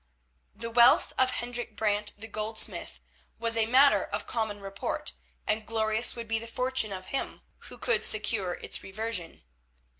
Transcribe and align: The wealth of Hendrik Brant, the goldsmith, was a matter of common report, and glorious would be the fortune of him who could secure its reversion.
The 0.55 0.71
wealth 0.71 1.13
of 1.19 1.29
Hendrik 1.29 1.75
Brant, 1.75 2.13
the 2.19 2.27
goldsmith, 2.27 3.01
was 3.37 3.55
a 3.55 3.67
matter 3.67 4.03
of 4.03 4.25
common 4.25 4.59
report, 4.59 5.13
and 5.45 5.63
glorious 5.63 6.15
would 6.15 6.27
be 6.27 6.39
the 6.39 6.47
fortune 6.47 6.91
of 6.91 7.13
him 7.13 7.43
who 7.69 7.77
could 7.77 8.03
secure 8.03 8.53
its 8.55 8.81
reversion. 8.81 9.43